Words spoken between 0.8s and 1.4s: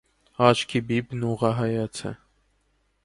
բիբն